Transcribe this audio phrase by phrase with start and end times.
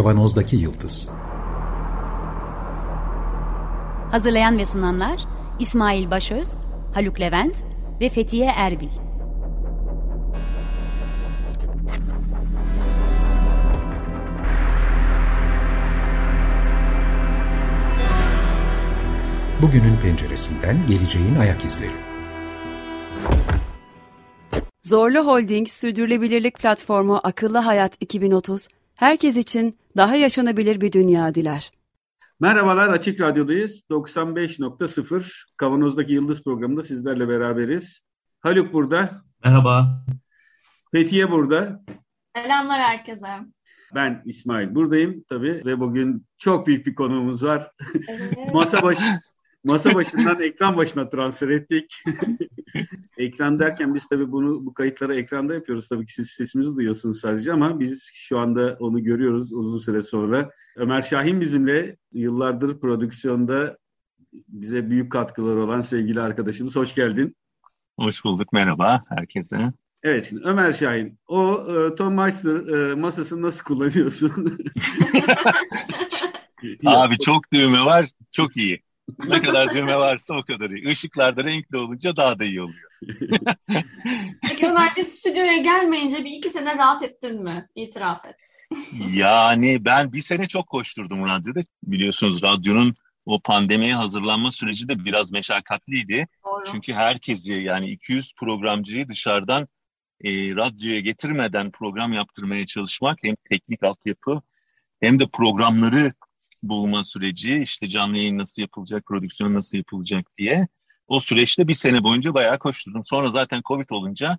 [0.00, 1.08] Kavanozdaki Yıldız
[4.10, 5.24] Hazırlayan ve sunanlar
[5.58, 6.56] İsmail Başöz,
[6.94, 7.62] Haluk Levent
[8.00, 8.88] ve Fethiye Erbil.
[19.62, 21.90] Bugünün penceresinden geleceğin ayak izleri.
[24.82, 31.70] Zorlu Holding Sürdürülebilirlik Platformu Akıllı Hayat 2030, herkes için daha yaşanabilir bir dünya diler.
[32.40, 33.82] Merhabalar Açık Radyo'dayız.
[33.90, 38.00] 95.0 Kavanoz'daki Yıldız programında sizlerle beraberiz.
[38.40, 39.22] Haluk burada.
[39.44, 40.04] Merhaba.
[40.92, 41.82] Fethiye burada.
[42.36, 43.28] Selamlar herkese.
[43.94, 47.70] Ben İsmail buradayım tabii ve bugün çok büyük bir konuğumuz var.
[48.08, 48.54] Evet.
[48.54, 49.02] masa başı
[49.64, 52.02] masa başından ekran başına transfer ettik.
[53.18, 55.88] ekran derken biz tabii bunu bu kayıtları ekranda yapıyoruz.
[55.88, 60.50] Tabii ki siz sesimizi duyuyorsunuz sadece ama biz şu anda onu görüyoruz uzun süre sonra.
[60.76, 63.78] Ömer Şahin bizimle yıllardır prodüksiyonda
[64.32, 66.76] bize büyük katkıları olan sevgili arkadaşımız.
[66.76, 67.36] Hoş geldin.
[67.98, 68.52] Hoş bulduk.
[68.52, 69.72] Merhaba herkese.
[70.02, 71.18] Evet şimdi Ömer Şahin.
[71.28, 74.58] O e, Tom Meister e, masasını nasıl kullanıyorsun?
[76.86, 78.06] Abi çok düğme var.
[78.32, 78.82] Çok iyi.
[79.28, 80.88] Ne kadar düğme varsa o kadar iyi.
[80.88, 82.90] Işıklar da renkli olunca daha da iyi oluyor.
[84.48, 87.68] Peki Ömer biz stüdyoya gelmeyince bir iki sene rahat ettin mi?
[87.74, 88.36] İtiraf et.
[89.14, 91.60] yani ben bir sene çok koşturdum radyoda.
[91.82, 92.94] Biliyorsunuz radyonun
[93.26, 96.28] o pandemiye hazırlanma süreci de biraz meşakkatliydi.
[96.44, 96.64] Doğru.
[96.72, 99.68] Çünkü herkesi yani 200 programcıyı dışarıdan
[100.24, 104.42] e, radyoya getirmeden program yaptırmaya çalışmak hem teknik altyapı
[105.00, 106.12] hem de programları
[106.62, 110.68] bulma süreci işte canlı yayın nasıl yapılacak, prodüksiyon nasıl yapılacak diye.
[111.08, 113.04] O süreçte bir sene boyunca bayağı koşturdum.
[113.04, 114.38] Sonra zaten Covid olunca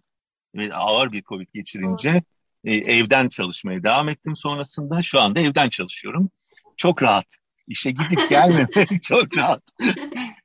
[0.56, 2.24] ve ağır bir Covid geçirince
[2.64, 5.02] e, evden çalışmaya devam ettim sonrasında.
[5.02, 6.30] Şu anda evden çalışıyorum.
[6.78, 7.26] Çok rahat.
[7.68, 9.64] İşe gidip gelmemek çok rahat.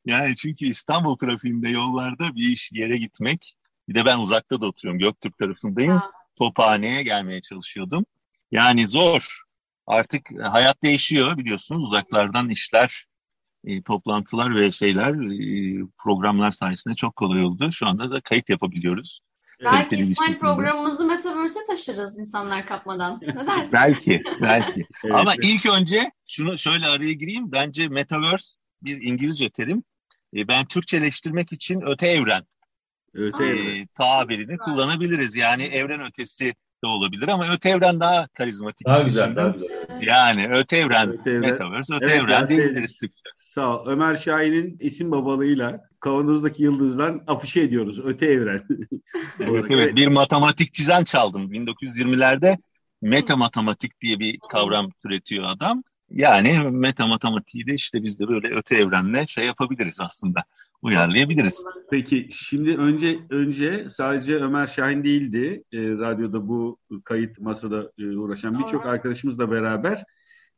[0.06, 3.56] yani çünkü İstanbul trafiğinde yollarda bir iş yere gitmek.
[3.88, 4.98] Bir de ben uzakta da oturuyorum.
[4.98, 6.00] Göktürk tarafındayım.
[6.36, 8.06] Tophane'ye gelmeye çalışıyordum.
[8.50, 9.45] Yani zor.
[9.86, 11.82] Artık hayat değişiyor biliyorsunuz.
[11.82, 13.06] Uzaklardan işler,
[13.64, 17.72] e, toplantılar ve şeyler, e, programlar sayesinde çok kolay oldu.
[17.72, 19.20] Şu anda da kayıt yapabiliyoruz.
[19.64, 23.20] Belki İsmail programımızı Metaverse'e taşırız insanlar kapmadan.
[23.22, 23.72] Ne dersin?
[23.72, 24.86] belki, belki.
[25.04, 25.44] evet, Ama evet.
[25.44, 27.52] ilk önce şunu şöyle araya gireyim.
[27.52, 29.84] Bence Metaverse bir İngilizce terim.
[30.36, 32.44] E, ben Türkçeleştirmek için öte evren
[33.16, 33.86] öte e, evren.
[33.86, 35.36] tabirini kullanabiliriz.
[35.36, 36.54] Yani evren ötesi
[36.84, 38.86] de olabilir ama öte evren daha karizmatik.
[38.86, 39.68] Daha güzel, daha güzel.
[40.02, 41.50] Yani öte evren, öte evren.
[41.50, 43.20] Metaverse, öte evet, evren diyebiliriz Türkçe.
[43.36, 43.86] Sağ ol.
[43.86, 48.00] Ömer Şahin'in isim babalığıyla kavanozdaki yıldızdan afişe ediyoruz.
[48.04, 48.62] Öte evren.
[49.40, 51.52] evet, evet, bir matematik çizen çaldım.
[51.52, 52.58] 1920'lerde
[53.02, 55.82] meta matematik diye bir kavram türetiyor adam.
[56.10, 60.44] Yani meta matematiği de işte biz de böyle öte evrenle şey yapabiliriz aslında
[60.82, 61.64] uyarlayabiliriz.
[61.90, 68.58] Peki şimdi önce önce sadece Ömer Şahin değildi e, radyoda bu kayıt masada e, uğraşan
[68.58, 70.04] birçok arkadaşımızla beraber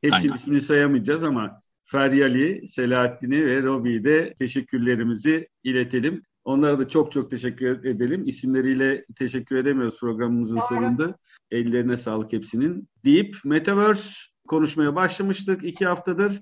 [0.01, 6.23] hepsinin ismini sayamayacağız ama Feryali, Selahattin'i ve Robi'yi de teşekkürlerimizi iletelim.
[6.45, 8.27] Onlara da çok çok teşekkür edelim.
[8.27, 11.19] İsimleriyle teşekkür edemiyoruz programımızın sonunda.
[11.51, 12.89] Ellerine sağlık hepsinin.
[13.05, 14.11] Deyip Metaverse
[14.49, 16.41] konuşmaya başlamıştık iki haftadır.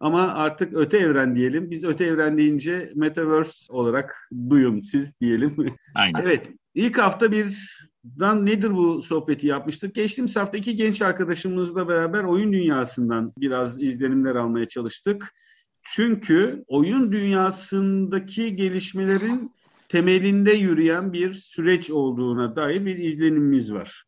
[0.00, 1.70] Ama artık öte evren diyelim.
[1.70, 5.56] Biz öte evren deyince Metaverse olarak duyun siz diyelim.
[5.94, 6.20] Aynen.
[6.22, 6.50] evet.
[6.74, 9.94] İlk hafta birden nedir bu sohbeti yapmıştık.
[9.94, 15.34] Geçtiğimiz hafta iki genç arkadaşımızla beraber oyun dünyasından biraz izlenimler almaya çalıştık.
[15.82, 19.52] Çünkü oyun dünyasındaki gelişmelerin
[19.88, 24.04] temelinde yürüyen bir süreç olduğuna dair bir izlenimimiz var.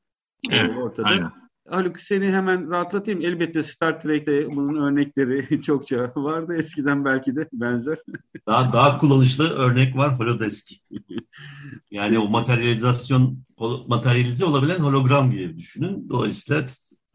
[0.50, 1.06] Evet, ortada.
[1.06, 1.47] Aynen.
[1.71, 3.21] Haluk seni hemen rahatlatayım.
[3.21, 6.57] Elbette Star Trek'te bunun örnekleri çokça vardı.
[6.57, 7.97] Eskiden belki de benzer.
[8.47, 10.69] Daha daha kullanışlı örnek var Holodesk.
[11.91, 13.39] Yani o materyalizasyon
[13.87, 16.09] materyalize olabilen hologram gibi düşünün.
[16.09, 16.66] Dolayısıyla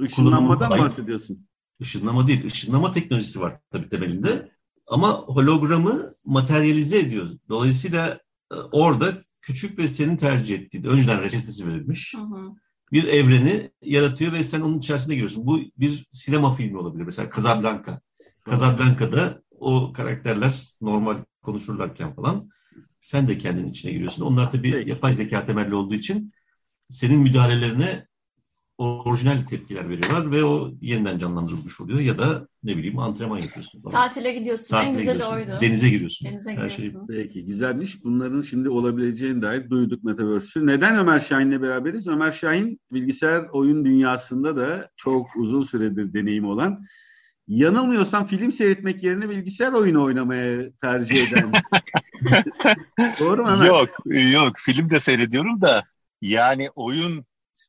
[0.02, 1.48] ışınlanmadan mı bahsediyorsun?
[1.80, 2.44] Işınlama değil.
[2.44, 4.52] Işınlama teknolojisi var tabii temelinde.
[4.88, 7.30] Ama hologramı materyalize ediyor.
[7.50, 8.20] Dolayısıyla
[8.52, 12.14] e, orada küçük ve senin tercih ettiğin önceden reçetesi verilmiş.
[12.14, 12.56] Hı hı
[12.94, 15.48] bir evreni yaratıyor ve sen onun içerisinde giriyorsun.
[15.48, 17.04] Bu bir sinema filmi olabilir.
[17.04, 18.02] Mesela Casablanca.
[18.50, 22.50] Casablanca'da o karakterler normal konuşurlarken falan
[23.00, 24.26] sen de kendin içine giriyorsun.
[24.26, 26.34] Onlar tabii yapay zeka temelli olduğu için
[26.90, 28.08] senin müdahalelerine
[28.78, 33.82] orijinal tepkiler veriyorlar ve o yeniden canlandırılmış oluyor ya da ne bileyim antrenman yapıyorsun.
[33.82, 33.94] Falan.
[33.94, 34.68] Tatile gidiyorsun.
[34.68, 35.36] Tatile en güzeli gidiyorsun.
[35.36, 35.62] oydu.
[35.62, 36.30] Denize giriyorsun.
[36.30, 36.92] Denize Her şey.
[37.10, 38.04] Peki güzelmiş.
[38.04, 40.68] Bunların şimdi olabileceğine dair duyduk Metaverse'ü.
[40.68, 42.08] Neden Ömer Şahin'le beraberiz?
[42.08, 46.86] Ömer Şahin bilgisayar oyun dünyasında da çok uzun süredir deneyim olan
[47.48, 51.52] yanılmıyorsam film seyretmek yerine bilgisayar oyunu oynamaya tercih eden.
[53.20, 53.66] Doğru mu Ömer?
[53.66, 53.90] Yok,
[54.34, 54.54] yok.
[54.58, 55.84] Film de seyrediyorum da
[56.22, 57.26] yani oyun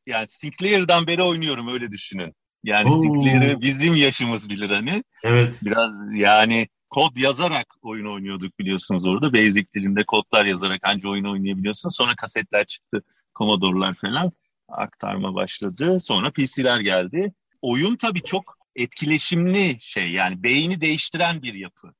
[0.07, 2.35] yani Sinclair'dan beri oynuyorum öyle düşünün.
[2.65, 3.03] Yani Oo.
[3.03, 5.05] Sinclair'ı bizim yaşımız bilir hani.
[5.25, 5.59] Evet.
[5.63, 9.33] Biraz yani kod yazarak oyun oynuyorduk biliyorsunuz orada.
[9.33, 11.89] Basic dilinde kodlar yazarak anca oyun oynayabiliyorsun.
[11.89, 13.03] Sonra kasetler çıktı.
[13.39, 14.33] Commodore'lar falan
[14.69, 16.01] aktarma başladı.
[16.01, 17.33] Sonra PC'ler geldi.
[17.63, 21.95] Oyun tabii çok etkileşimli şey yani beyni değiştiren bir yapı.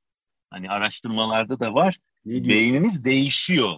[0.49, 1.97] Hani araştırmalarda da var.
[2.25, 3.73] Beyniniz değişiyor.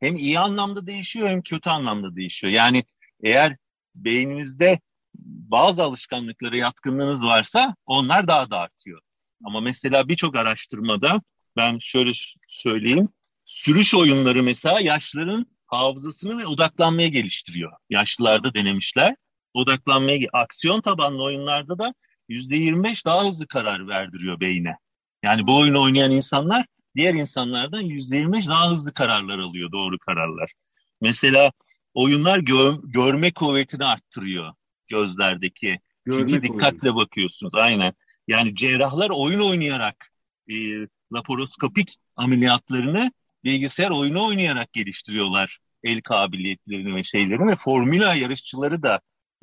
[0.00, 2.52] Hem iyi anlamda değişiyor hem kötü anlamda değişiyor.
[2.52, 2.84] Yani
[3.22, 3.56] eğer
[3.94, 4.80] beyninizde
[5.14, 9.00] bazı alışkanlıklara yatkınlığınız varsa onlar daha da artıyor.
[9.44, 11.22] Ama mesela birçok araştırmada
[11.56, 12.10] ben şöyle
[12.48, 13.08] söyleyeyim.
[13.44, 17.72] Sürüş oyunları mesela yaşların hafızasını ve odaklanmaya geliştiriyor.
[17.90, 19.16] Yaşlılarda denemişler.
[19.54, 21.94] Odaklanmaya, aksiyon tabanlı oyunlarda da
[22.28, 24.76] %25 daha hızlı karar verdiriyor beyne.
[25.22, 26.66] Yani bu oyunu oynayan insanlar
[26.96, 30.52] diğer insanlardan %25 daha hızlı kararlar alıyor, doğru kararlar.
[31.00, 31.52] Mesela
[31.98, 34.52] oyunlar gör, görme kuvvetini arttırıyor
[34.88, 35.80] gözlerdeki.
[36.04, 36.94] Görme Çünkü dikkatle kuvveti.
[36.94, 37.92] bakıyorsunuz aynen.
[38.28, 39.96] Yani cerrahlar oyun oynayarak
[40.48, 40.54] e,
[41.12, 43.12] laparoskopik ameliyatlarını
[43.44, 45.58] bilgisayar oyunu oynayarak geliştiriyorlar.
[45.82, 49.00] El kabiliyetlerini ve şeylerini ve formüla yarışçıları da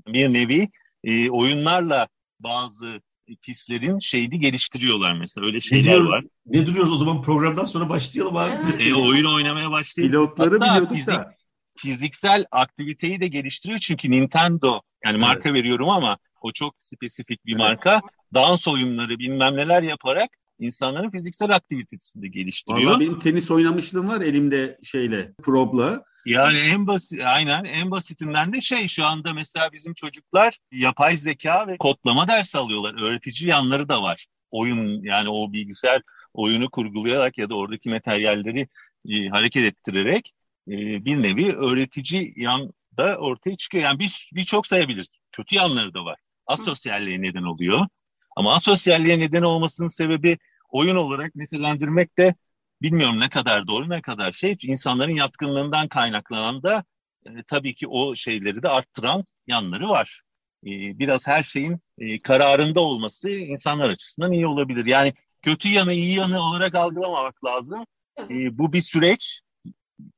[0.08, 0.70] bir nevi
[1.04, 2.08] e, oyunlarla
[2.40, 3.02] bazı
[3.42, 5.48] pistlerin şeyini geliştiriyorlar mesela.
[5.48, 6.24] Öyle şeyler ne var.
[6.46, 8.84] Ne duruyoruz o zaman programdan sonra başlayalım abi.
[8.84, 10.12] E, oyun oynamaya başlayalım.
[10.12, 11.36] Pilotları Hatta fizik, da.
[11.78, 15.60] Fiziksel aktiviteyi de geliştiriyor çünkü Nintendo yani marka evet.
[15.60, 17.60] veriyorum ama o çok spesifik bir evet.
[17.60, 18.02] marka.
[18.34, 20.30] Dans oyunları bilmem neler yaparak
[20.60, 22.92] insanların fiziksel aktivitesini de geliştiriyor.
[22.92, 26.04] Valla benim tenis oynamışlığım var elimde şeyle, probla.
[26.26, 31.68] Yani en basit, aynen en basitinden de şey şu anda mesela bizim çocuklar yapay zeka
[31.68, 33.02] ve kodlama dersi alıyorlar.
[33.02, 34.26] Öğretici yanları da var.
[34.52, 36.02] Oyun yani o bilgisayar
[36.34, 38.68] oyunu kurgulayarak ya da oradaki materyalleri
[39.10, 40.34] e, hareket ettirerek
[40.68, 43.84] e, bir nevi öğretici yan da ortaya çıkıyor.
[43.84, 45.08] Yani bir birçok sayabiliriz.
[45.32, 46.20] Kötü yanları da var.
[46.48, 47.88] Asosyalliğe neden oluyor.
[48.36, 50.38] Ama asosyalliğe neden olmasının sebebi
[50.70, 52.36] oyun olarak nitelendirmek de
[52.82, 54.58] bilmiyorum ne kadar doğru ne kadar şey.
[54.64, 56.84] insanların yatkınlığından kaynaklanan da
[57.26, 60.22] e, tabii ki o şeyleri de arttıran yanları var.
[60.64, 60.70] E,
[61.00, 64.86] biraz her şeyin e, kararında olması insanlar açısından iyi olabilir.
[64.86, 67.86] Yani kötü yanı iyi yanı olarak algılamamak lazım.
[68.20, 69.42] E, bu bir süreç.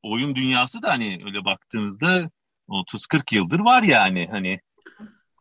[0.03, 2.29] Oyun dünyası da hani öyle baktığınızda
[2.69, 4.59] 30-40 yıldır var yani hani.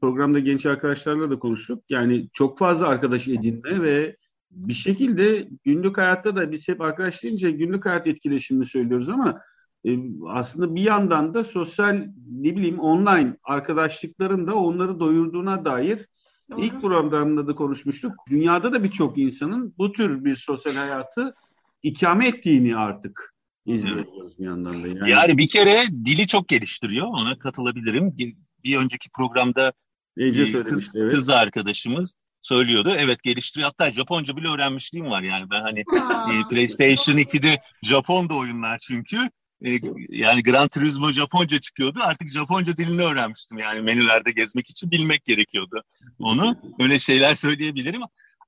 [0.00, 1.84] Programda genç arkadaşlarla da konuştuk.
[1.88, 4.16] Yani çok fazla arkadaş edinme ve
[4.50, 9.40] bir şekilde günlük hayatta da biz hep arkadaş deyince günlük hayat etkileşimini söylüyoruz ama
[9.84, 9.98] e,
[10.28, 16.06] aslında bir yandan da sosyal ne bileyim online arkadaşlıkların da onları doyurduğuna dair
[16.50, 16.60] Doğru.
[16.60, 18.12] ilk programda da konuşmuştuk.
[18.30, 21.34] Dünyada da birçok insanın bu tür bir sosyal hayatı
[21.82, 23.35] ikame ettiğini artık
[23.66, 24.88] izliyoruz bir yandan da.
[24.88, 25.10] Yani.
[25.10, 27.06] yani bir kere dili çok geliştiriyor.
[27.06, 28.18] Ona katılabilirim.
[28.64, 29.72] Bir önceki programda
[30.16, 31.14] Ece kız, evet.
[31.14, 32.94] kız arkadaşımız söylüyordu.
[32.98, 33.70] Evet geliştiriyor.
[33.70, 35.50] Hatta Japonca bile öğrenmişliğim var yani.
[35.50, 39.16] Ben hani e, PlayStation 2'de Japon'da oyunlar çünkü.
[39.64, 39.70] E,
[40.08, 42.00] yani Gran Turismo Japonca çıkıyordu.
[42.02, 43.58] Artık Japonca dilini öğrenmiştim.
[43.58, 45.82] Yani menülerde gezmek için bilmek gerekiyordu
[46.18, 46.58] onu.
[46.80, 48.02] Öyle şeyler söyleyebilirim.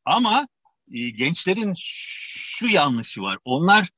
[0.04, 0.48] Ama
[0.92, 3.38] e, gençlerin şu yanlışı var.
[3.44, 3.88] Onlar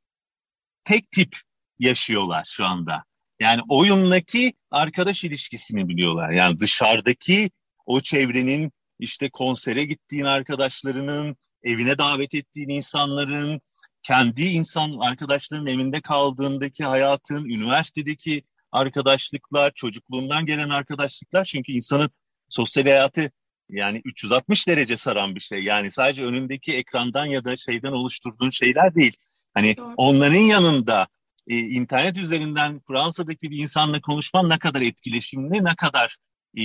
[0.85, 1.37] tek tip
[1.79, 3.05] yaşıyorlar şu anda.
[3.41, 6.31] Yani oyundaki arkadaş ilişkisini biliyorlar.
[6.31, 7.51] Yani dışarıdaki
[7.87, 13.61] o çevrenin işte konsere gittiğin arkadaşlarının, evine davet ettiğin insanların,
[14.03, 22.11] kendi insan arkadaşların evinde kaldığındaki hayatın, üniversitedeki arkadaşlıklar, çocukluğundan gelen arkadaşlıklar çünkü insanın
[22.49, 23.31] sosyal hayatı
[23.71, 25.65] yani 360 derece saran bir şey.
[25.65, 29.17] Yani sadece önündeki ekrandan ya da şeyden oluşturduğun şeyler değil.
[29.54, 29.95] Hani Doğru.
[29.97, 31.09] onların yanında
[31.47, 36.16] e, internet üzerinden Fransa'daki bir insanla konuşman ne kadar etkileşimli, ne kadar
[36.59, 36.64] e,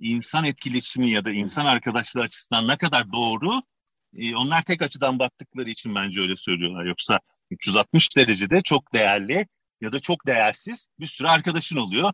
[0.00, 3.62] insan etkileşimi ya da insan arkadaşlığı açısından ne kadar doğru
[4.16, 6.84] e, onlar tek açıdan baktıkları için bence öyle söylüyorlar.
[6.84, 7.18] Yoksa
[7.50, 9.46] 360 derecede çok değerli
[9.80, 12.12] ya da çok değersiz bir sürü arkadaşın oluyor.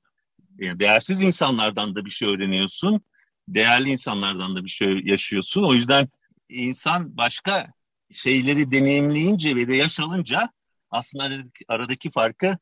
[0.58, 3.00] Yani değersiz insanlardan da bir şey öğreniyorsun.
[3.48, 5.62] Değerli insanlardan da bir şey yaşıyorsun.
[5.62, 6.08] O yüzden
[6.48, 7.72] insan başka
[8.12, 10.50] şeyleri deneyimleyince ve de yaş alınca
[10.90, 12.58] aslında aradaki, aradaki farkı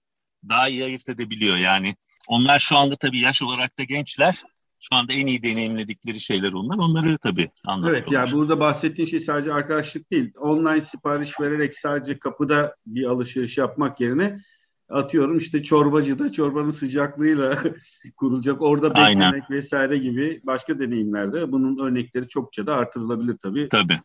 [0.49, 1.57] daha iyi ayırt edebiliyor.
[1.57, 1.97] Yani
[2.29, 4.43] onlar şu anda tabii yaş olarak da gençler
[4.81, 6.79] şu anda en iyi deneyimledikleri şeyler onlar.
[6.79, 8.03] Onları tabii anlatıyorlar.
[8.03, 10.33] Evet yani burada bahsettiğin şey sadece arkadaşlık değil.
[10.39, 14.41] Online sipariş vererek sadece kapıda bir alışveriş yapmak yerine
[14.89, 17.63] atıyorum işte çorbacıda çorbanın sıcaklığıyla
[18.17, 19.43] kurulacak orada beklemek Aynen.
[19.51, 23.69] vesaire gibi başka deneyimlerde bunun örnekleri çokça da artırılabilir tabii.
[23.69, 24.01] Tabii.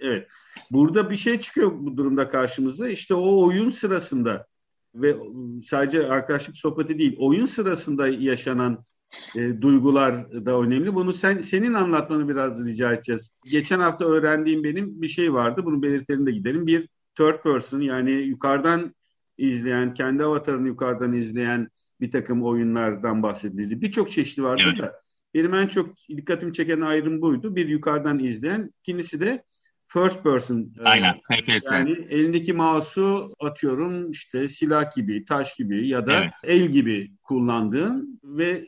[0.00, 0.28] Evet.
[0.70, 2.88] Burada bir şey çıkıyor bu durumda karşımıza.
[2.88, 4.46] İşte o oyun sırasında
[4.94, 5.16] ve
[5.64, 8.84] sadece arkadaşlık sohbeti değil, oyun sırasında yaşanan
[9.36, 10.94] e, duygular da önemli.
[10.94, 13.30] Bunu sen senin anlatmanı biraz rica edeceğiz.
[13.44, 15.64] Geçen hafta öğrendiğim benim bir şey vardı.
[15.64, 16.66] Bunu belirtelim de gidelim.
[16.66, 18.94] Bir third person yani yukarıdan
[19.38, 21.68] izleyen, kendi avatarını yukarıdan izleyen
[22.00, 23.80] bir takım oyunlardan bahsedildi.
[23.80, 24.78] Birçok çeşidi vardı evet.
[24.78, 25.00] da
[25.34, 27.56] benim en çok dikkatimi çeken ayrım buydu.
[27.56, 29.44] Bir yukarıdan izleyen, ikincisi de
[29.88, 30.72] first person.
[30.80, 31.14] E, Aynen.
[31.32, 31.72] FPS.
[31.72, 36.32] Yani elindeki mouse'u atıyorum işte silah gibi, taş gibi ya da evet.
[36.42, 38.64] el gibi kullandığın ve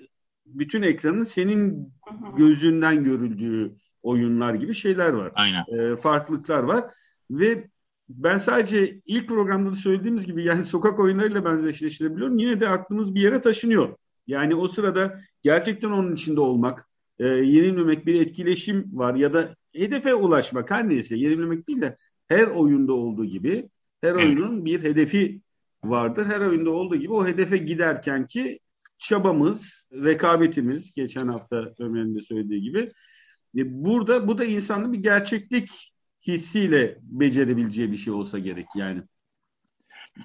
[0.47, 1.93] bütün ekranın senin
[2.37, 5.33] gözünden görüldüğü oyunlar gibi şeyler var.
[5.35, 5.65] Aynen.
[5.69, 6.85] E, farklılıklar var
[7.31, 7.69] ve
[8.09, 12.39] ben sadece ilk programda da söylediğimiz gibi yani sokak oyunlarıyla benzeşleştirebiliyorum.
[12.39, 13.97] Yine de aklımız bir yere taşınıyor.
[14.27, 20.15] Yani o sırada gerçekten onun içinde olmak, e, yenilmemek bir etkileşim var ya da hedefe
[20.15, 21.97] ulaşmak her neyse yenilmemek değil de
[22.29, 23.69] her oyunda olduğu gibi
[24.01, 25.41] her oyunun bir hedefi
[25.85, 26.27] vardır.
[26.27, 28.61] Her oyunda olduğu gibi o hedefe giderken ki
[28.99, 32.79] çabamız, rekabetimiz geçen hafta Ömer'in de söylediği gibi
[33.57, 35.93] e, burada bu da insanın bir gerçeklik
[36.27, 39.03] hissiyle becerebileceği bir şey olsa gerek yani.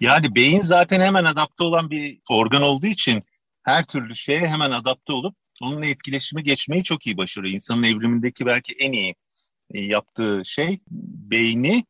[0.02, 3.24] Yani beyin zaten hemen adapte olan bir organ olduğu için
[3.64, 7.54] her türlü şeye hemen adapte olup onunla etkileşimi geçmeyi çok iyi başarıyor.
[7.54, 9.16] İnsanın evrimindeki belki en iyi
[9.74, 10.80] yaptığı şey
[11.32, 11.86] beyni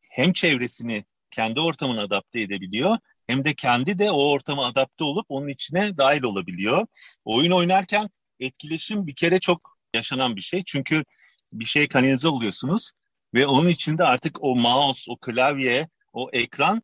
[0.00, 2.98] hem çevresini kendi ortamına adapte edebiliyor
[3.30, 6.86] hem de kendi de o ortama adapte olup onun içine dahil olabiliyor.
[7.24, 8.08] Oyun oynarken
[8.40, 10.62] etkileşim bir kere çok yaşanan bir şey.
[10.66, 11.04] Çünkü
[11.52, 12.92] bir şey kanalize oluyorsunuz
[13.34, 16.82] ve onun içinde artık o mouse, o klavye, o ekran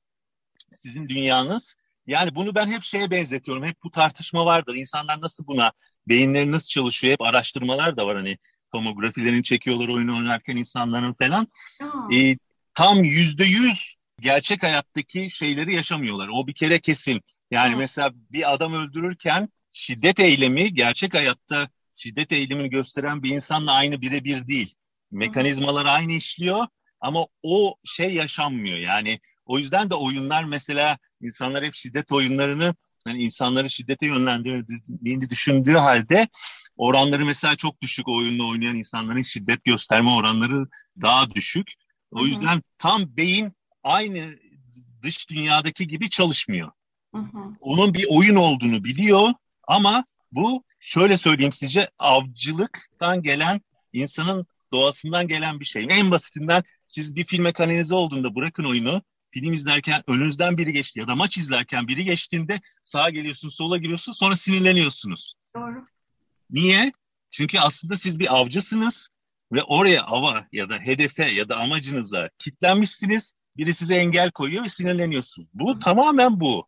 [0.79, 1.76] sizin dünyanız.
[2.07, 3.65] Yani bunu ben hep şeye benzetiyorum.
[3.65, 4.75] Hep bu tartışma vardır.
[4.75, 5.73] İnsanlar nasıl buna,
[6.09, 7.12] beyinleri nasıl çalışıyor?
[7.12, 8.38] Hep araştırmalar da var hani
[8.76, 11.49] tomografilerini çekiyorlar oyun oynarken insanların falan.
[12.14, 12.37] E,
[12.75, 16.28] tam yüzde yüz gerçek hayattaki şeyleri yaşamıyorlar.
[16.33, 17.21] O bir kere kesin.
[17.50, 17.78] Yani Aa.
[17.78, 24.49] mesela bir adam öldürürken şiddet eylemi gerçek hayatta şiddet eylemini gösteren bir insanla aynı birebir
[24.49, 24.75] değil.
[25.11, 26.66] Mekanizmalar aynı işliyor
[27.00, 28.78] ama o şey yaşanmıyor.
[28.78, 32.75] Yani o yüzden de oyunlar mesela insanlar hep şiddet oyunlarını
[33.06, 36.28] yani insanları şiddete yönlendirdiğini düşündüğü halde
[36.76, 40.66] oranları mesela çok düşük oyunla oynayan insanların şiddet gösterme oranları
[41.02, 41.73] daha düşük.
[42.11, 42.62] O yüzden hı hı.
[42.78, 43.52] tam beyin
[43.83, 44.38] aynı
[45.02, 46.71] dış dünyadaki gibi çalışmıyor.
[47.14, 47.38] Hı hı.
[47.61, 49.33] Onun bir oyun olduğunu biliyor
[49.68, 53.61] ama bu şöyle söyleyeyim sizce avcılıktan gelen
[53.92, 55.87] insanın doğasından gelen bir şey.
[55.90, 61.09] En basitinden siz bir filme kanalize olduğunda bırakın oyunu film izlerken önünüzden biri geçti ya
[61.09, 65.35] da maç izlerken biri geçtiğinde sağa geliyorsunuz sola giriyorsunuz sonra sinirleniyorsunuz.
[65.56, 65.87] Doğru.
[66.50, 66.93] Niye?
[67.31, 69.09] Çünkü aslında siz bir avcısınız
[69.53, 73.33] ve oraya ava ya da hedefe ya da amacınıza kitlenmişsiniz.
[73.57, 75.49] Biri size engel koyuyor ve sinirleniyorsun.
[75.55, 75.81] Bu Hı.
[75.81, 76.67] tamamen bu.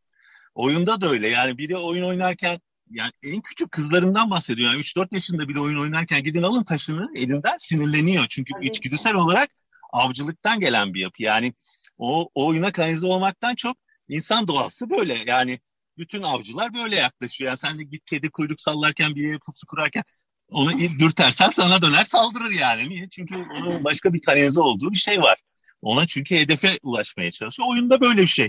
[0.55, 1.29] Oyunda da öyle.
[1.29, 4.73] Yani biri oyun oynarken yani en küçük kızlarından bahsediyor.
[4.73, 8.27] Yani 3-4 yaşında bile oyun oynarken gidin alın taşını elinden sinirleniyor.
[8.31, 8.71] Çünkü evet.
[8.71, 9.51] içgüdüsel olarak
[9.93, 11.23] avcılıktan gelen bir yapı.
[11.23, 11.53] Yani
[11.99, 13.77] o, o oyuna kanalize olmaktan çok
[14.09, 15.23] insan doğası böyle.
[15.27, 15.61] Yani
[15.99, 17.49] bütün avcılar böyle yaklaşıyor.
[17.49, 20.05] Yani sen de git kedi kuyruk sallarken bir yere pusu kurarken
[20.51, 22.89] onu dürtersen sana döner saldırır yani.
[22.89, 23.09] Niye?
[23.09, 25.39] Çünkü onun başka bir kanalize olduğu bir şey var.
[25.83, 27.69] Ona çünkü hedefe ulaşmaya çalışıyor.
[27.71, 28.49] Oyunda böyle bir şey.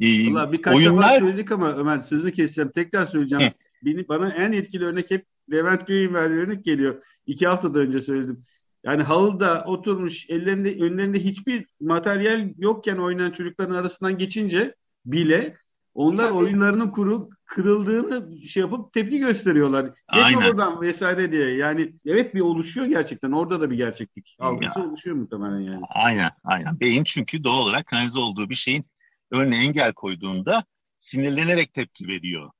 [0.00, 1.14] Ee, Valla birkaç oyunlar...
[1.14, 2.72] defa söyledik ama Ömer sözü keseceğim.
[2.74, 3.44] Tekrar söyleyeceğim.
[3.44, 3.52] Hı.
[3.82, 7.02] Beni, bana en etkili örnek hep Levent Göy'ün verdiği örnek geliyor.
[7.26, 8.44] İki haftada önce söyledim.
[8.84, 14.74] Yani halıda oturmuş ellerinde önlerinde hiçbir materyal yokken oynayan çocukların arasından geçince
[15.06, 15.56] bile
[15.98, 16.38] onlar Tabii.
[16.38, 19.90] oyunlarının kuru, kırıldığını şey yapıp tepki gösteriyorlar.
[20.14, 21.56] Geçme buradan vesaire diye.
[21.56, 23.32] Yani evet bir oluşuyor gerçekten.
[23.32, 24.86] Orada da bir gerçeklik algısı ya.
[24.86, 25.82] oluşuyor muhtemelen yani.
[25.88, 26.80] Aynen aynen.
[26.80, 28.84] Beyin çünkü doğal olarak kanalize olduğu bir şeyin
[29.30, 30.64] önüne engel koyduğunda
[30.98, 32.50] sinirlenerek tepki veriyor.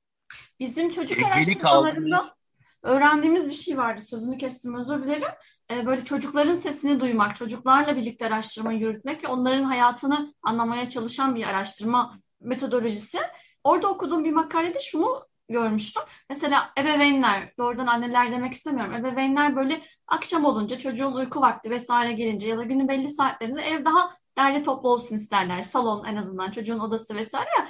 [0.59, 2.35] Bizim çocuk araştırmalarında
[2.83, 4.01] öğrendiğimiz bir şey vardı.
[4.01, 5.29] Sözünü kestim özür dilerim.
[5.71, 11.43] Ee, böyle çocukların sesini duymak, çocuklarla birlikte araştırma yürütmek ve onların hayatını anlamaya çalışan bir
[11.43, 13.19] araştırma metodolojisi.
[13.63, 16.03] Orada okuduğum bir makalede şunu görmüştüm.
[16.29, 18.93] Mesela ebeveynler, doğrudan anneler demek istemiyorum.
[18.93, 23.85] Ebeveynler böyle akşam olunca çocuğun uyku vakti vesaire gelince ya da günün belli saatlerinde ev
[23.85, 25.61] daha derli toplu olsun isterler.
[25.63, 27.69] Salon en azından çocuğun odası vesaire ya.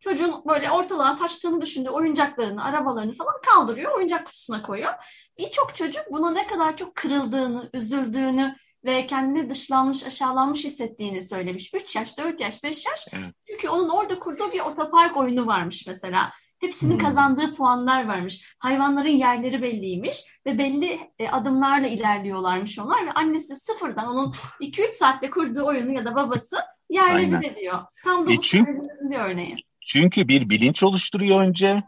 [0.00, 4.92] çocuğun böyle ortalığa saçtığını düşündüğü oyuncaklarını, arabalarını falan kaldırıyor, oyuncak kutusuna koyuyor.
[5.38, 11.74] Birçok çocuk buna ne kadar çok kırıldığını, üzüldüğünü ve kendini dışlanmış, aşağılanmış hissettiğini söylemiş.
[11.74, 13.08] 3 yaş, 4 yaş, 5 yaş.
[13.12, 13.34] Evet.
[13.50, 16.30] Çünkü onun orada kurduğu bir otopark oyunu varmış mesela.
[16.58, 17.00] Hepsinin hmm.
[17.00, 18.54] kazandığı puanlar varmış.
[18.58, 25.30] Hayvanların yerleri belliymiş ve belli e, adımlarla ilerliyorlarmış onlar ve annesi sıfırdan onun 2-3 saatte
[25.30, 26.56] kurduğu oyunu ya da babası
[26.90, 27.78] yerle bir ediyor.
[28.04, 29.56] Tam da e bu çünkü, bir örneği.
[29.80, 31.82] Çünkü bir bilinç oluşturuyor önce,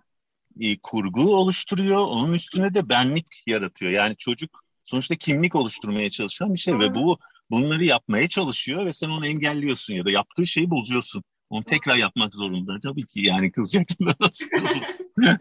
[0.61, 3.91] e, kurgu oluşturuyor, onun üstüne de benlik yaratıyor.
[3.91, 4.61] Yani çocuk
[4.93, 7.19] sonuçta kimlik oluşturmaya çalışan bir şey ve bu
[7.51, 11.23] bunları yapmaya çalışıyor ve sen onu engelliyorsun ya da yaptığı şeyi bozuyorsun.
[11.51, 12.81] Onu tekrar yapmak zorunda.
[12.83, 14.47] Tabii ki yani kızacaktım nasıl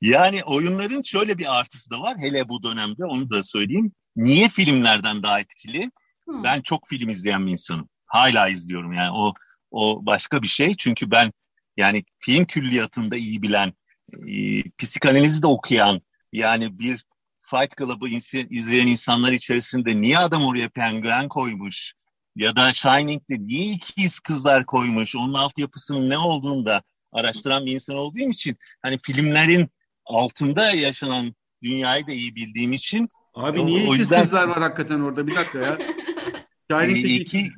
[0.00, 2.16] Yani oyunların şöyle bir artısı da var.
[2.18, 3.92] Hele bu dönemde onu da söyleyeyim.
[4.16, 5.90] Niye filmlerden daha etkili?
[6.24, 6.44] Hmm.
[6.44, 7.88] Ben çok film izleyen bir insanım.
[8.06, 9.34] Hala izliyorum yani o
[9.70, 10.76] o başka bir şey.
[10.76, 11.32] Çünkü ben
[11.76, 13.72] yani film külliyatında iyi bilen,
[14.28, 16.00] e, psikanalizi de okuyan,
[16.32, 17.04] yani bir
[17.52, 18.08] Fight Club'ı
[18.50, 21.94] izleyen insanlar içerisinde niye adam oraya penguen koymuş?
[22.36, 25.16] Ya da Shining'de niye ikiz kızlar koymuş?
[25.16, 26.82] Onun altyapısının ne olduğunu da
[27.12, 29.70] araştıran bir insan olduğum için hani filmlerin
[30.04, 34.22] altında yaşanan dünyayı da iyi bildiğim için Abi niye o, ikiz yüzden...
[34.22, 35.26] kızlar var hakikaten orada?
[35.26, 35.78] Bir dakika ya.
[36.70, 37.50] Shining'deki iki,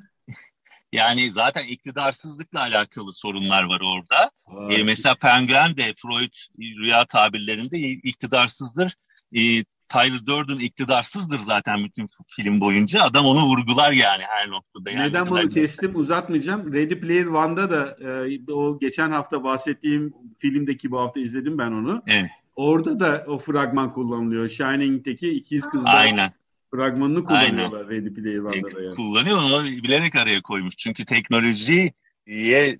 [0.92, 4.30] yani zaten iktidarsızlıkla alakalı sorunlar var orada.
[4.70, 8.94] Ee, mesela Penguen de Freud rüya tabirlerinde iktidarsızdır.
[9.36, 13.02] Ee, Tyler Durden iktidarsızdır zaten bütün film boyunca.
[13.02, 14.90] Adam onu vurgular yani her noktada.
[14.90, 16.72] Yani Neden bunu kestim uzatmayacağım.
[16.72, 22.02] Ready Player One'da da e, o geçen hafta bahsettiğim filmdeki bu hafta izledim ben onu.
[22.06, 22.30] Evet.
[22.56, 24.48] Orada da o fragman kullanılıyor.
[24.48, 26.32] Shining'deki ikiz kızlar Aynen.
[26.74, 27.90] fragmanını kullanıyorlar Aynen.
[27.90, 28.82] Ready Player One'da da.
[28.82, 28.94] Yani.
[28.94, 30.76] Kullanıyor onu bilerek araya koymuş.
[30.76, 31.92] Çünkü teknolojiye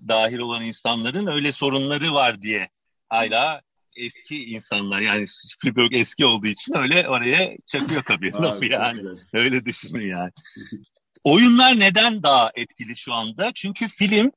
[0.09, 2.69] dahil olan insanların öyle sorunları var diye
[3.09, 3.61] hala
[3.97, 9.03] eski insanlar yani Spielberg eski olduğu için öyle oraya çakıyor tabii lafı yani.
[9.33, 10.31] Öyle düşünün yani.
[11.25, 13.53] Oyunlar neden daha etkili şu anda?
[13.55, 14.31] Çünkü film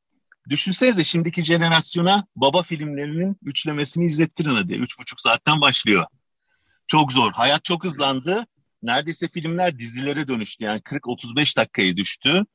[0.49, 4.73] düşünsenize şimdiki jenerasyona baba filmlerinin üçlemesini izlettirin hadi.
[4.73, 6.05] Üç buçuk saatten başlıyor.
[6.87, 7.31] Çok zor.
[7.31, 8.45] Hayat çok hızlandı.
[8.83, 10.65] Neredeyse filmler dizilere dönüştü.
[10.65, 12.45] Yani 40-35 dakikaya düştü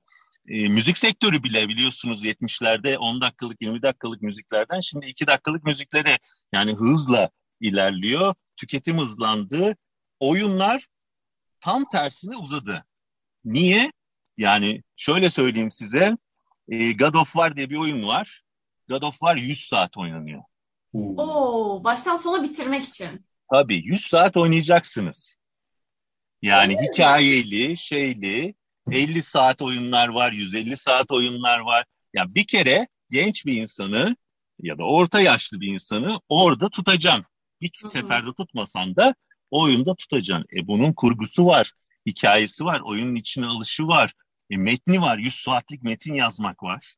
[0.49, 6.19] e, müzik sektörü bile biliyorsunuz 70'lerde 10 dakikalık 20 dakikalık müziklerden şimdi 2 dakikalık müziklere
[6.53, 8.35] yani hızla ilerliyor.
[8.57, 9.77] Tüketim hızlandı.
[10.21, 10.87] Oyunlar
[11.61, 12.85] tam tersine uzadı.
[13.45, 13.93] Niye?
[14.37, 16.17] Yani şöyle söyleyeyim size.
[16.69, 18.43] E, God of War diye bir oyun var.
[18.89, 20.43] God of War 100 saat oynanıyor.
[20.95, 23.27] Oo, baştan sona bitirmek için.
[23.53, 25.37] Tabii 100 saat oynayacaksınız.
[26.43, 27.77] Yani Öyle hikayeli, mi?
[27.77, 28.55] şeyli,
[28.91, 31.79] 50 saat oyunlar var, 150 saat oyunlar var.
[31.79, 34.17] Ya yani bir kere genç bir insanı
[34.63, 37.25] ya da orta yaşlı bir insanı orada tutacaksın.
[37.61, 37.91] Bir Hı-hı.
[37.91, 39.15] seferde tutmasan da
[39.51, 40.47] oyunda tutacaksın.
[40.57, 41.73] E bunun kurgusu var,
[42.07, 44.13] hikayesi var, oyunun içine alışı var,
[44.51, 46.95] e, metni var, 100 saatlik metin yazmak var.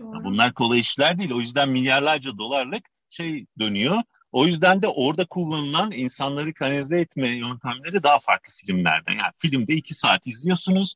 [0.00, 1.32] Ya bunlar kolay işler değil.
[1.32, 4.02] O yüzden milyarlarca dolarlık şey dönüyor.
[4.32, 9.12] O yüzden de orada kullanılan insanları kanalize etme yöntemleri daha farklı filmlerde.
[9.12, 10.94] Yani filmde iki saat izliyorsunuz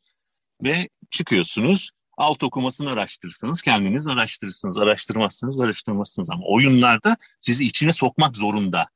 [0.63, 1.91] ve çıkıyorsunuz.
[2.17, 4.79] Alt okumasını araştırırsınız, kendiniz araştırırsınız.
[4.79, 6.31] Araştırmazsınız, araştırmazsınız.
[6.31, 8.89] Ama oyunlarda sizi içine sokmak zorunda.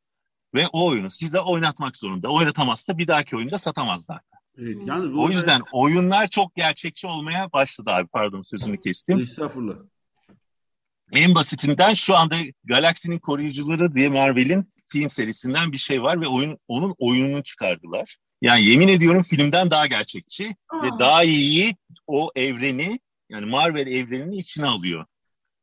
[0.55, 2.29] Ve o oyunu size oynatmak zorunda.
[2.29, 4.21] Oynatamazsa bir dahaki oyunda satamazlar.
[4.59, 8.09] Evet, yani o yüzden oyunlar çok gerçekçi olmaya başladı abi.
[8.09, 9.19] Pardon sözünü kestim.
[9.19, 9.75] Estağfurullah.
[11.13, 16.59] En basitinden şu anda Galaksinin Koruyucuları diye Marvel'in film serisinden bir şey var ve oyun
[16.69, 18.17] onun oyununu çıkardılar.
[18.43, 20.83] Yani yemin ediyorum filmden daha gerçekçi Aa.
[20.83, 25.07] ve daha iyi o evreni yani Marvel evrenini içine alıyor.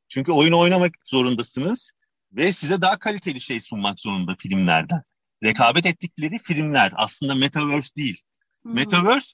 [0.07, 1.91] Çünkü oyunu oynamak zorundasınız
[2.31, 5.01] ve size daha kaliteli şey sunmak zorunda filmlerden.
[5.43, 8.21] Rekabet ettikleri filmler aslında Metaverse değil.
[8.63, 8.73] Hmm.
[8.73, 9.33] Metaverse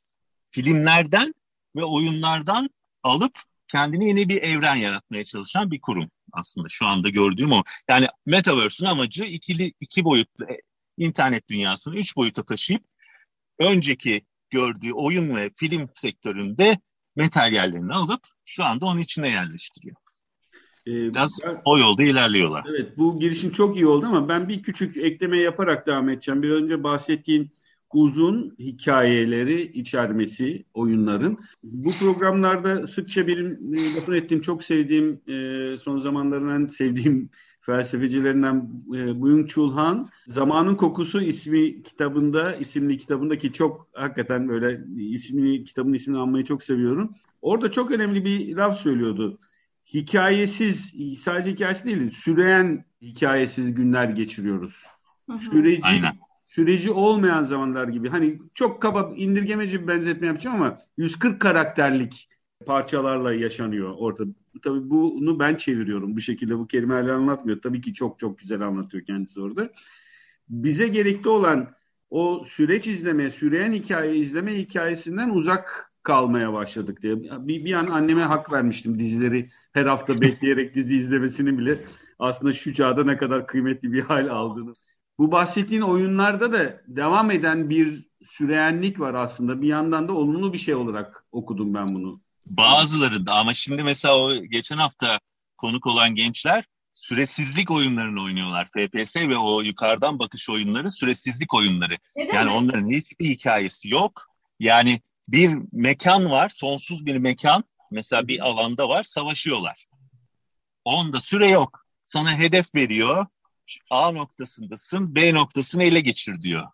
[0.51, 1.33] filmlerden
[1.75, 2.69] ve oyunlardan
[3.03, 7.63] alıp kendine yeni bir evren yaratmaya çalışan bir kurum aslında şu anda gördüğüm o.
[7.89, 10.61] Yani Metaverse'ün amacı ikili iki boyutlu e,
[10.97, 12.83] internet dünyasını üç boyuta taşıyıp
[13.59, 16.77] önceki gördüğü oyun ve film sektöründe
[17.15, 19.95] materyallerini alıp şu anda onun içine yerleştiriyor.
[20.87, 22.65] Ee, Biraz ben, o yolda ilerliyorlar.
[22.69, 26.43] Evet bu girişim çok iyi oldu ama ben bir küçük ekleme yaparak devam edeceğim.
[26.43, 27.51] Bir önce bahsettiğin
[27.93, 31.37] uzun hikayeleri içermesi oyunların.
[31.63, 37.29] Bu programlarda sıkça benim e, lafını ettiğim, çok sevdiğim, e, son zamanların en sevdiğim
[37.61, 45.93] felsefecilerinden e, Byung-Chul Han Zamanın Kokusu ismi kitabında isimli kitabındaki çok hakikaten böyle ismini kitabın
[45.93, 47.15] ismini anmayı çok seviyorum.
[47.41, 49.39] Orada çok önemli bir laf söylüyordu.
[49.93, 54.83] hikayesiz, sadece hikayesi değil, süreyen hikayesiz günler geçiriyoruz.
[55.51, 56.13] Süreci Aynen.
[56.51, 58.09] Süreci olmayan zamanlar gibi.
[58.09, 62.29] Hani çok kaba indirgemeci bir benzetme yapacağım ama 140 karakterlik
[62.65, 64.23] parçalarla yaşanıyor orada.
[64.63, 66.15] Tabii bunu ben çeviriyorum.
[66.15, 67.61] Bu şekilde bu kelimelerle anlatmıyor.
[67.61, 69.71] Tabii ki çok çok güzel anlatıyor kendisi orada.
[70.49, 71.73] Bize gerekli olan
[72.09, 77.21] o süreç izleme, süreyen hikaye izleme hikayesinden uzak kalmaya başladık diye.
[77.21, 81.83] Bir, bir an anneme hak vermiştim dizileri her hafta bekleyerek dizi izlemesini bile
[82.19, 84.73] aslında şu çağda ne kadar kıymetli bir hal aldığını.
[85.17, 89.61] Bu bahsettiğin oyunlarda da devam eden bir süreyenlik var aslında.
[89.61, 92.21] Bir yandan da olumlu bir şey olarak okudum ben bunu.
[92.45, 95.19] Bazılarında ama şimdi mesela o geçen hafta
[95.57, 98.69] konuk olan gençler süresizlik oyunlarını oynuyorlar.
[98.73, 101.97] FPS ve o yukarıdan bakış oyunları süresizlik oyunları.
[102.15, 102.51] Neden yani mi?
[102.51, 104.27] onların hiçbir hikayesi yok.
[104.59, 107.63] Yani bir mekan var, sonsuz bir mekan.
[107.91, 109.85] Mesela bir alanda var, savaşıyorlar.
[110.85, 111.85] Onda süre yok.
[112.05, 113.25] Sana hedef veriyor.
[113.89, 116.67] A noktasındasın, B noktasını ele geçir diyor.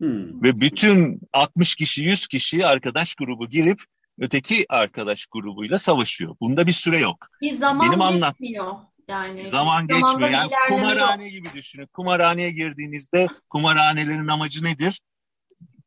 [0.00, 0.42] Hmm.
[0.42, 3.82] Ve bütün 60 kişi, 100 kişi arkadaş grubu girip
[4.18, 6.36] öteki arkadaş grubuyla savaşıyor.
[6.40, 7.26] Bunda bir süre yok.
[7.40, 8.64] Bir zaman Benim geçmiyor.
[8.64, 10.30] Anlat yani zaman geçmiyor.
[10.30, 11.32] Yani kumarhane yok.
[11.32, 11.86] gibi düşünün.
[11.86, 15.00] Kumarhaneye girdiğinizde kumarhanelerin amacı nedir?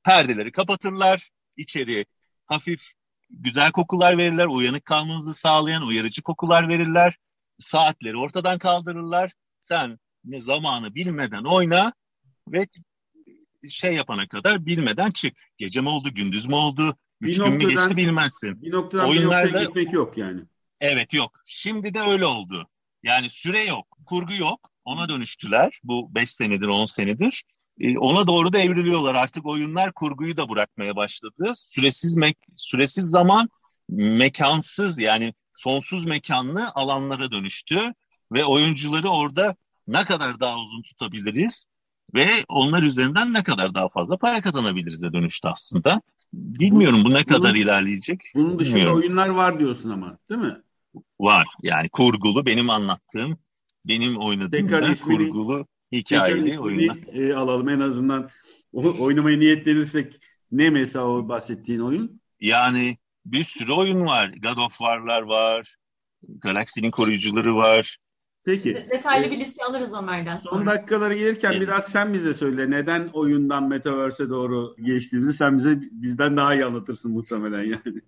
[0.04, 1.30] Perdeleri kapatırlar.
[1.58, 2.06] içeri
[2.46, 2.82] hafif
[3.30, 4.46] güzel kokular verirler.
[4.46, 7.18] Uyanık kalmanızı sağlayan uyarıcı kokular verirler.
[7.60, 9.34] Saatleri ortadan kaldırırlar.
[9.62, 10.00] Sen
[10.32, 11.94] ne zamanı bilmeden oyna
[12.48, 12.68] ve
[13.70, 15.38] şey yapana kadar bilmeden çık.
[15.58, 18.62] Gece mi oldu, gündüz mü oldu, üç gün mü geçti bilmezsin.
[18.62, 20.42] Bir noktadan Oyunlarda, bir noktaya gitmek yok yani.
[20.82, 21.42] Evet yok.
[21.46, 22.68] Şimdi de öyle oldu.
[23.04, 24.72] Yani süre yok, kurgu yok.
[24.86, 25.80] Ona dönüştüler.
[25.84, 27.44] Bu 5 senedir, 10 senedir.
[27.80, 29.16] Ee, ona doğru da evriliyorlar.
[29.16, 31.54] Artık oyunlar kurguyu da bırakmaya başladı.
[31.56, 33.50] Süresiz me süresiz zaman
[33.90, 37.94] mekansız yani sonsuz mekanlı alanlara dönüştü
[38.32, 39.56] ve oyuncuları orada
[39.92, 41.66] ne kadar daha uzun tutabiliriz
[42.14, 46.02] ve onlar üzerinden ne kadar daha fazla para kazanabiliriz de dönüştü aslında.
[46.34, 48.22] Bilmiyorum bu ne bunun, kadar ilerleyecek.
[48.36, 48.98] Bunun dışında bilmiyorum.
[48.98, 50.58] oyunlar var diyorsun ama değil mi?
[51.20, 51.48] Var.
[51.64, 53.38] Yani kurgulu benim anlattığım,
[53.86, 56.98] benim oynadığım tekrar ismini, kurgulu hikayeli oyunlar.
[57.14, 58.30] E, alalım en azından
[58.74, 60.20] o, oynamaya niyetlenirsek
[60.52, 62.22] ne mesela o bahsettiğin oyun?
[62.40, 64.34] Yani bir sürü oyun var.
[64.44, 65.76] God of War'lar var.
[66.28, 67.98] Galaksinin koruyucuları var.
[68.50, 68.76] Peki.
[68.76, 70.56] Detaylı bir liste alırız Ömer'den sonra.
[70.56, 71.62] Son dakikalara gelirken evet.
[71.62, 72.72] biraz sen bize söyle.
[72.72, 78.02] Neden oyundan Metaverse'e doğru geçtiğimizi sen bize bizden daha iyi anlatırsın muhtemelen yani.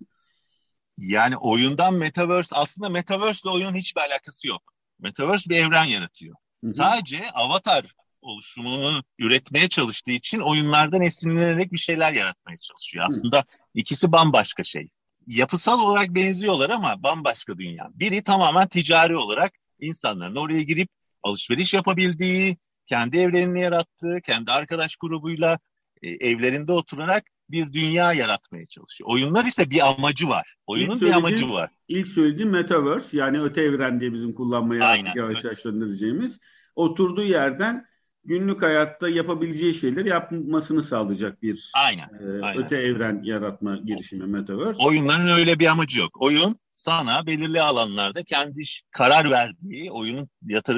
[0.98, 4.62] Yani oyundan Metaverse aslında Metaverse ile oyunun hiçbir alakası yok.
[5.00, 6.34] Metaverse bir evren yaratıyor.
[6.64, 6.72] Hı-hı.
[6.72, 13.06] Sadece avatar oluşumunu üretmeye çalıştığı için oyunlardan esinlenerek bir şeyler yaratmaya çalışıyor.
[13.08, 13.42] Aslında Hı.
[13.74, 14.88] ikisi bambaşka şey.
[15.26, 17.90] Yapısal olarak benziyorlar ama bambaşka dünya.
[17.94, 20.88] Biri tamamen ticari olarak insanların oraya girip
[21.22, 25.58] alışveriş yapabildiği, kendi evrenini yarattığı, kendi arkadaş grubuyla
[26.02, 29.10] e, evlerinde oturarak bir dünya yaratmaya çalışıyor.
[29.10, 30.54] Oyunlar ise bir amacı var.
[30.66, 31.70] Oyunun bir amacı var.
[31.88, 35.12] İlk söylediğim Metaverse yani öte evren diye bizim kullanmaya Aynen.
[35.16, 36.40] yavaş yavaş döndüreceğimiz
[36.76, 37.86] oturduğu yerden
[38.24, 42.64] günlük hayatta yapabileceği şeyleri yapmasını sağlayacak bir aynen, e, aynen.
[42.64, 44.82] öte evren yaratma girişimi Metaverse.
[44.82, 46.22] Oyunların öyle bir amacı yok.
[46.22, 50.28] Oyun sana belirli alanlarda kendi karar verdiği, oyunun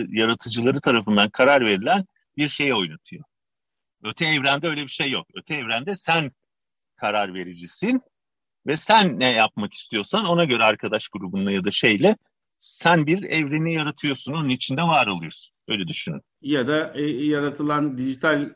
[0.09, 2.04] yaratıcıları tarafından karar verilen
[2.37, 3.24] bir şeyi oynatıyor.
[4.02, 5.26] Öte evrende öyle bir şey yok.
[5.35, 6.30] Öte evrende sen
[6.96, 8.02] karar vericisin
[8.66, 12.16] ve sen ne yapmak istiyorsan ona göre arkadaş grubunla ya da şeyle
[12.59, 15.54] sen bir evreni yaratıyorsun, onun içinde var oluyorsun.
[15.68, 16.20] Öyle düşünün.
[16.42, 18.50] Ya da e, yaratılan dijital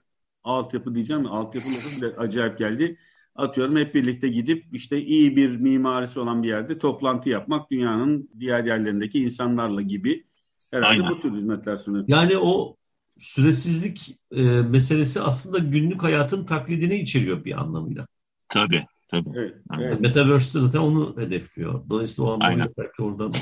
[0.44, 1.26] altyapı diyeceğim?
[1.26, 2.98] Altyapı lafı bile acayip geldi.
[3.38, 8.64] Atıyorum hep birlikte gidip işte iyi bir mimarisi olan bir yerde toplantı yapmak dünyanın diğer
[8.64, 10.24] yerlerindeki insanlarla gibi
[10.70, 11.10] herhalde Aynen.
[11.10, 12.04] bu tür hizmetler sunuyor.
[12.08, 12.76] Yani o
[13.18, 18.06] süresizlik e, meselesi aslında günlük hayatın taklidini içeriyor bir anlamıyla.
[18.48, 18.86] Tabii.
[19.08, 19.30] Tabii.
[19.34, 20.00] Evet, evet.
[20.00, 21.82] Metaverse'de zaten onu hedefliyor.
[21.88, 23.32] Dolayısıyla o anlamda belki oradan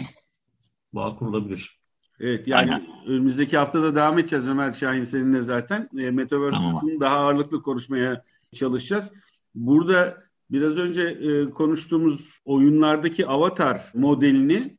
[0.92, 1.78] bağ kurulabilir.
[2.20, 2.86] Evet yani Aynen.
[3.06, 5.88] önümüzdeki haftada devam edeceğiz Ömer Şahin seninle zaten.
[5.98, 6.72] E, Metaverse tamam.
[6.72, 8.22] kısmını daha ağırlıklı konuşmaya
[8.54, 9.12] çalışacağız.
[9.56, 14.78] Burada biraz önce e, konuştuğumuz oyunlardaki avatar modelini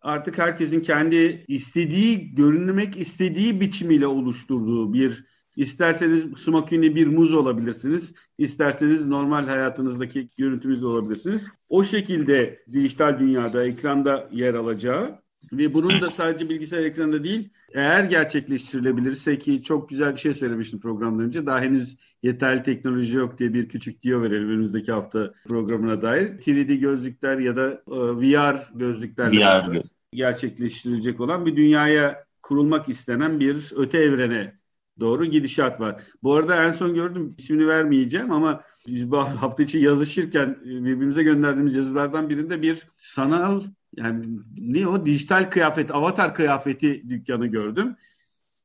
[0.00, 5.24] artık herkesin kendi istediği, görünmek istediği biçimiyle oluşturduğu bir
[5.56, 11.48] isterseniz smokinli bir muz olabilirsiniz, isterseniz normal hayatınızdaki görüntümüzde olabilirsiniz.
[11.68, 18.04] O şekilde dijital dünyada, ekranda yer alacağı ve bunun da sadece bilgisayar ekranında değil, eğer
[18.04, 21.46] gerçekleştirilebilirse ki çok güzel bir şey söylemiştim programdan önce.
[21.46, 26.28] Daha henüz yeterli teknoloji yok diye bir küçük diyor verelim önümüzdeki hafta programına dair.
[26.28, 29.82] 3D gözlükler ya da e, VR gözlüklerle VR.
[30.12, 34.54] gerçekleştirilecek olan bir dünyaya kurulmak istenen bir öte evrene
[35.00, 36.02] doğru gidişat var.
[36.22, 41.74] Bu arada en son gördüm ismini vermeyeceğim ama biz bu hafta içi yazışırken birbirimize gönderdiğimiz
[41.74, 43.62] yazılardan birinde bir sanal
[43.96, 47.96] yani ne o dijital kıyafet, avatar kıyafeti dükkanı gördüm.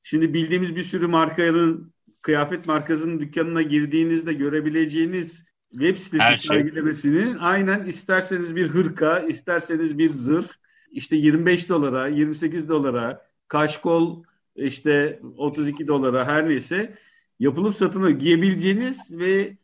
[0.04, 6.58] Şimdi bildiğimiz bir sürü markanın kıyafet markasının dükkanına girdiğinizde görebileceğiniz web sitesi Her şey.
[6.58, 10.48] sergilemesini aynen isterseniz bir hırka, isterseniz bir zırh
[10.92, 14.24] işte 25 dolara, 28 dolara, kaşkol
[14.56, 16.98] işte 32 dolara her neyse
[17.40, 19.58] yapılıp satın giyebileceğiniz ve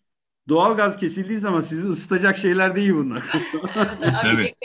[0.50, 3.24] doğal gaz kesildiği zaman sizi ısıtacak şeyler değil bunlar.
[4.26, 4.56] evet.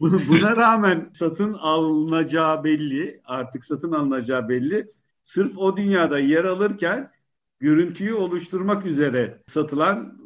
[0.00, 4.86] Buna rağmen satın alınacağı belli, artık satın alınacağı belli.
[5.22, 7.10] Sırf o dünyada yer alırken
[7.60, 10.22] görüntüyü oluşturmak üzere satılan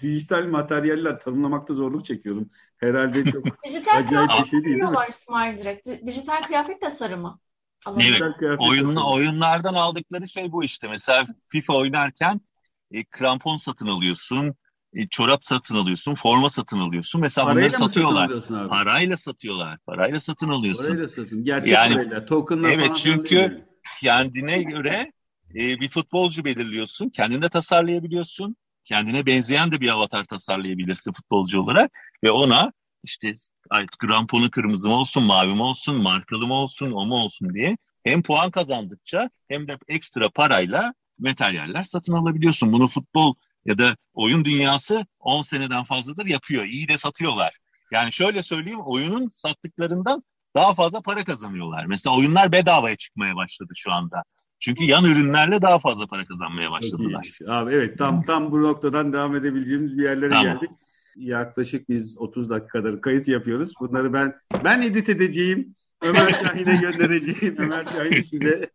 [0.00, 2.50] dijital materyaller tanımlamakta zorluk çekiyorum.
[2.76, 5.12] Herhalde çok dijital acayip bir şey değil, değil mi?
[5.12, 6.06] Smile direkt.
[6.06, 7.38] Dijital kıyafet tasarımı.
[7.98, 8.22] Evet.
[8.58, 10.88] Oyun, oyunlardan aldıkları şey bu işte.
[10.88, 12.40] Mesela FIFA oynarken
[12.90, 14.54] e, krampon satın alıyorsun,
[14.94, 17.20] e, çorap satın alıyorsun, forma satın alıyorsun.
[17.20, 18.30] Mesela parayla bunları satıyorlar.
[18.68, 19.78] Parayla satıyorlar.
[19.86, 20.84] Parayla satın alıyorsun.
[20.84, 21.44] Parayla satın.
[21.44, 22.24] Gerçek yani, parayla.
[22.26, 23.66] Token'la evet çünkü
[24.00, 25.12] kendine göre
[25.54, 27.08] e, bir futbolcu belirliyorsun.
[27.08, 28.56] Kendinde tasarlayabiliyorsun.
[28.84, 31.90] Kendine benzeyen de bir avatar tasarlayabilirsin futbolcu olarak.
[32.24, 32.72] Ve ona
[33.04, 33.32] işte
[33.70, 37.76] artık kramponu kırmızı mı olsun, mavi mi olsun, markalı mı olsun, o mu olsun diye
[38.04, 42.72] hem puan kazandıkça hem de ekstra parayla materyaller satın alabiliyorsun.
[42.72, 46.64] Bunu futbol ya da oyun dünyası 10 seneden fazladır yapıyor.
[46.64, 47.58] İyi de satıyorlar.
[47.92, 50.22] Yani şöyle söyleyeyim oyunun sattıklarından
[50.56, 51.86] daha fazla para kazanıyorlar.
[51.86, 54.22] Mesela oyunlar bedavaya çıkmaya başladı şu anda.
[54.60, 57.38] Çünkü yan ürünlerle daha fazla para kazanmaya başladılar.
[57.48, 60.44] Abi evet tam tam bu noktadan devam edebileceğimiz bir yerlere tamam.
[60.44, 60.70] geldik.
[61.16, 63.72] Yaklaşık biz 30 dakikadır kayıt yapıyoruz.
[63.80, 65.74] Bunları ben ben edit edeceğim.
[66.02, 67.56] Ömer Şahin'e göndereceğim.
[67.58, 68.70] Ömer Şahin size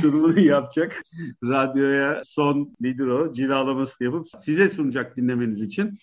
[0.00, 1.02] sunumunu yapacak.
[1.44, 5.98] Radyoya son nedir o cilalaması yapıp size sunacak dinlemeniz için.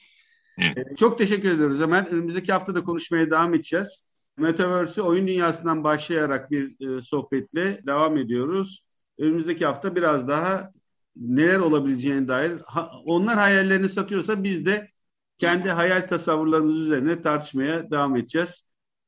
[0.58, 0.78] Evet.
[0.78, 2.06] Ee, çok teşekkür ediyoruz Ömer.
[2.06, 4.04] Önümüzdeki hafta da konuşmaya devam edeceğiz.
[4.38, 8.86] Metaverse'ü oyun dünyasından başlayarak bir e, sohbetle devam ediyoruz.
[9.20, 10.72] Önümüzdeki hafta biraz daha
[11.16, 14.90] neler olabileceğine dair ha, onlar hayallerini satıyorsa biz de
[15.38, 18.64] kendi hayal tasavvurlarımız üzerine tartışmaya devam edeceğiz.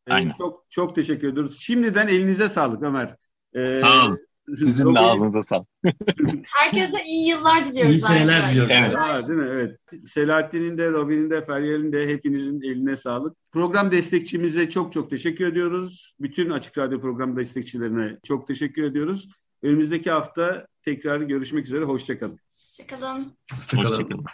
[0.07, 0.33] Ee, Aynen.
[0.37, 1.57] Çok çok teşekkür ediyoruz.
[1.59, 3.15] Şimdiden elinize sağlık Ömer.
[3.53, 4.19] Ee, Sağ olun.
[4.47, 5.67] Sizin de ağzınıza sağlık.
[6.45, 7.95] Herkese iyi yıllar diliyoruz.
[7.95, 8.71] İyi seneler diliyoruz.
[8.75, 8.95] Evet.
[8.95, 9.49] Aa, değil mi?
[9.51, 9.79] Evet.
[10.07, 13.37] Selahattin'in de, Robin'in de, Feryal'in de hepinizin eline sağlık.
[13.51, 16.15] Program destekçimize çok çok teşekkür ediyoruz.
[16.19, 19.29] Bütün Açık Radyo program destekçilerine çok teşekkür ediyoruz.
[19.63, 21.83] Önümüzdeki hafta tekrar görüşmek üzere.
[21.83, 22.39] Hoşçakalın.
[22.55, 23.31] Hoşçakalın.
[23.51, 23.85] Hoşçakalın.
[23.85, 24.25] Hoşçakalın.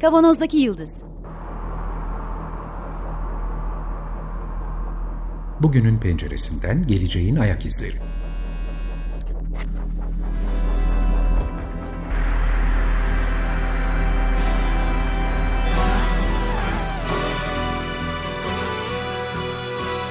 [0.00, 1.02] Kavanozdaki Yıldız
[5.62, 7.96] Bugünün penceresinden geleceğin ayak izleri.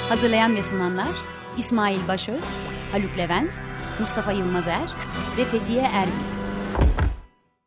[0.10, 1.10] Hazırlayan ve sunanlar
[1.58, 2.45] İsmail Başöz,
[2.91, 3.52] Haluk Levent,
[3.99, 4.93] Mustafa Yılmazer
[5.38, 6.28] ve Fethiye Erbil.